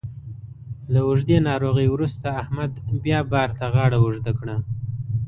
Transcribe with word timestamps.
له 0.91 0.99
اوږدې 1.07 1.37
ناروغۍ 1.49 1.87
وروسته 1.91 2.27
احمد 2.41 2.71
بیا 3.03 3.19
بار 3.31 3.49
ته 3.57 3.65
غاړه 3.73 3.97
اوږده 4.03 4.31
کړه. 4.39 4.55